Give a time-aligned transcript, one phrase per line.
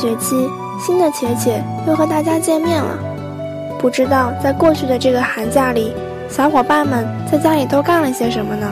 [0.00, 0.48] 学期，
[0.78, 2.98] 新的且且又和大家见面了。
[3.78, 5.92] 不知道在过去的这个寒假里，
[6.26, 8.66] 小伙伴们在家里都干了些什么呢？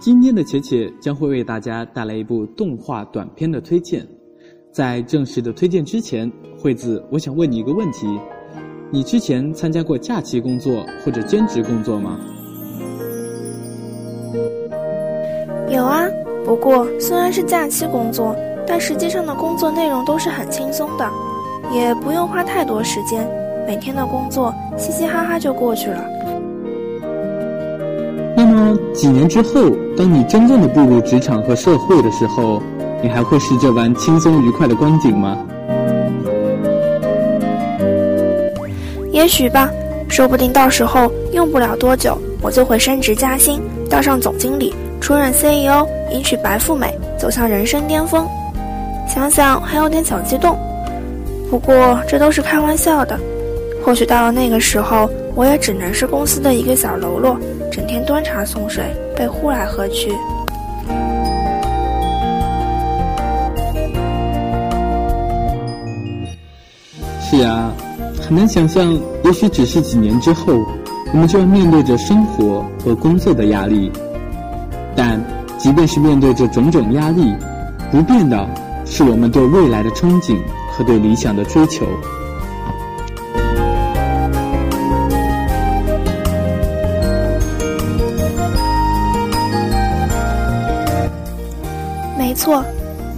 [0.00, 4.04] 今天的且且将会为大家带来一部动画短片的推荐。
[4.72, 6.28] 在正式的推荐之前，
[6.58, 8.08] 惠子，我想问你一个问题：
[8.94, 12.20] 你之前参加过假期工作或者兼职工作吗？
[15.70, 16.04] 有啊，
[16.44, 21.08] 不过虽然是假期工作，但实际上的工作内容都是很轻松的，
[21.72, 23.26] 也不用花太多时间，
[23.66, 26.04] 每天的工作嘻嘻哈哈就过去了。
[28.36, 32.62] 那么几年之后，当你真正的步入职场和社会的时候，
[33.02, 35.38] 你还会是这般轻松愉快的光景吗？
[39.12, 39.70] 也许吧，
[40.08, 44.74] 说不定到时候用不了多久，我就会升职加薪，当上总经理。
[45.00, 48.26] 出任 CEO，迎娶白富美，走向人生巅峰，
[49.12, 50.56] 想想还有点小激动。
[51.50, 53.18] 不过这都是开玩笑的，
[53.84, 57.36] 或许到了那个时候，我也只能是公司的一个小喽啰，
[57.70, 58.84] 整天端茶送水，
[59.16, 60.12] 被呼来喝去。
[67.20, 67.72] 是啊，
[68.22, 70.54] 很难想象，也许只是几年之后，
[71.12, 73.90] 我们就要面对着生活和工作的压力。
[74.96, 75.22] 但
[75.58, 77.34] 即便是面对这种种压力，
[77.90, 78.48] 不变的
[78.86, 80.38] 是我们对未来的憧憬
[80.70, 81.84] 和对理想的追求。
[92.16, 92.64] 没错，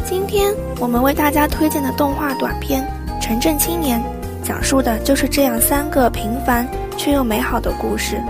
[0.05, 2.85] 今天我们为大家推荐的动画短片
[3.23, 4.01] 《城镇青年》，
[4.45, 8.21] 讲述的就是这样三个平凡却又美好的故事。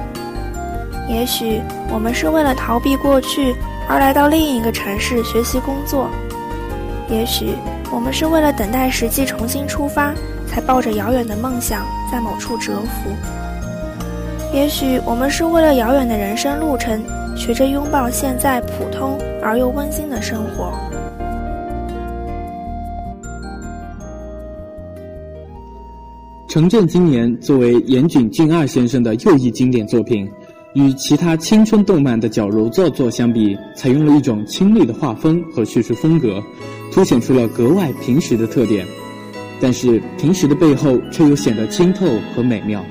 [1.09, 1.61] 也许
[1.93, 3.55] 我们是为了逃避过去
[3.89, 6.09] 而来到另一个城市学习工作，
[7.11, 7.55] 也许
[7.93, 10.15] 我们是为了等待时机重新出发，
[10.47, 13.11] 才抱着遥远的梦想在某处蛰伏。
[14.53, 17.03] 也许我们是为了遥远的人生路程，
[17.37, 20.73] 学着拥抱现在普通而又温馨的生活。
[26.55, 30.25] 《城镇今年》作为岩井俊二先生的又一经典作品。
[30.75, 36.41] 与其他青春动漫的矫揉造作相比，采用了一种清丽的画风和叙述风格，
[36.93, 38.87] 凸显出了格外平实的特点。
[39.61, 42.07] 但是平实的背后却又显得清透
[42.37, 42.85] 和美妙。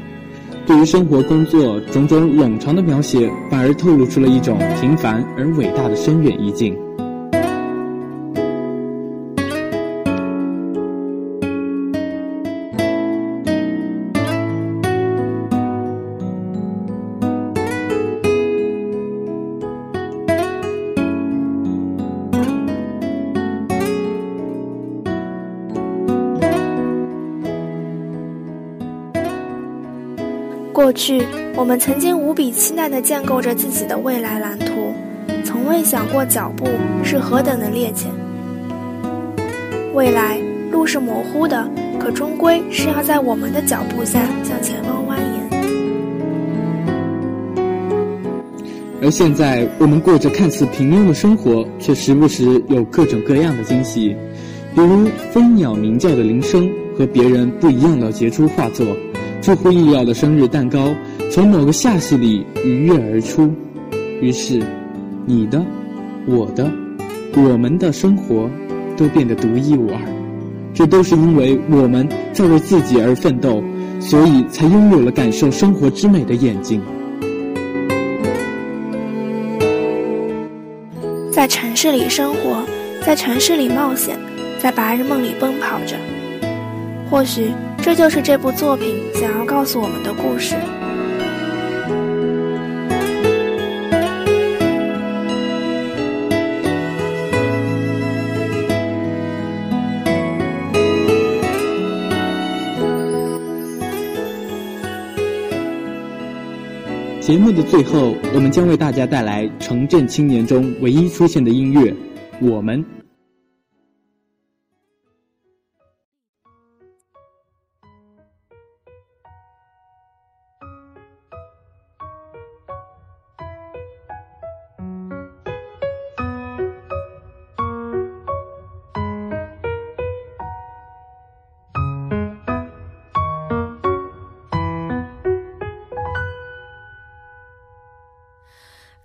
[0.65, 6.75] 对于生活、工作种种冗长的描写，反而透露出了一种平凡而伟大的深远意境。
[30.83, 31.23] 过去，
[31.55, 34.93] 我们曾经无比期待地建构着自己的未来蓝图，
[35.45, 36.67] 从未想过脚步
[37.05, 38.07] 是何等的趔趄。
[39.93, 40.37] 未来
[40.73, 41.65] 路是模糊的，
[41.97, 45.55] 可终归是要在我们的脚步下向前方蜿蜒。
[49.01, 54.13] 而现在，我们过着看似平庸的生活，却时不时有各种各样的惊喜，
[54.75, 58.85] 比如蜂鸟鸣叫的铃声和别人不一样的杰出画作。
[59.43, 60.95] 出乎意料的生日蛋糕
[61.29, 63.53] 从某个夏隙里鱼跃而出，
[64.21, 64.63] 于是，
[65.25, 65.61] 你的、
[66.25, 66.71] 我的、
[67.35, 68.49] 我们的生活
[68.95, 69.99] 都变得独一无二。
[70.73, 73.61] 这都是因为我们在为自己而奋斗，
[73.99, 76.81] 所以才拥有了感受生活之美的眼睛。
[81.33, 82.63] 在城市里生活，
[83.05, 84.17] 在城市里冒险，
[84.57, 85.97] 在白日梦里奔跑着，
[87.11, 87.51] 或许。
[87.83, 90.55] 这就是这部作品想要告诉我们的故事。
[107.19, 111.91] 节目的最后，我们将为大家带来《城镇青年》中唯一出现的音乐，
[112.39, 112.81] 《我们》。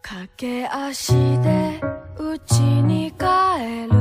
[0.08, 1.12] 駆け足
[1.43, 1.78] で
[2.19, 3.26] 家に帰
[3.93, 3.99] る。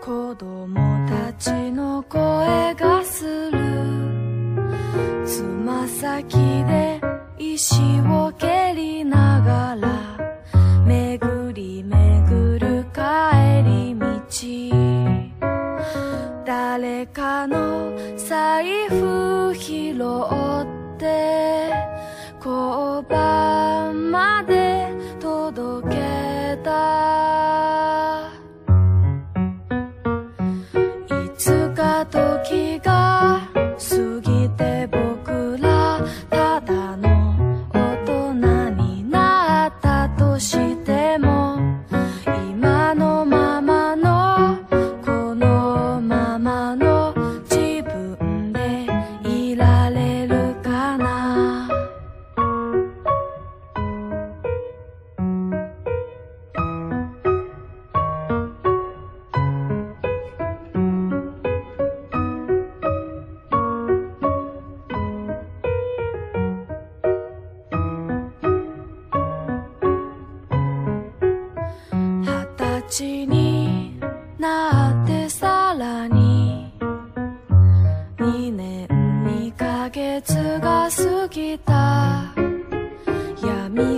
[0.00, 3.58] 子供たちの声がする。
[5.26, 6.34] つま先
[6.64, 6.98] で
[7.38, 7.74] 石
[8.08, 8.15] を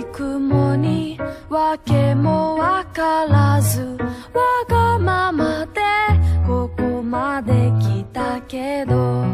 [0.05, 1.19] 雲に
[1.49, 3.81] わけもわからず
[4.33, 5.81] わがままで
[6.47, 9.25] ここまで来たけど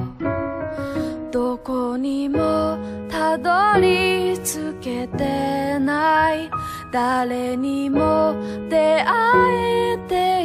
[1.32, 2.78] どこにも
[3.10, 6.50] たどり着けてない。
[6.96, 8.36] 誰にも
[8.70, 10.14] 出会えて
[10.44, 10.44] い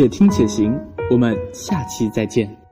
[0.00, 0.74] 且听且行
[1.10, 2.69] 我们下期再见。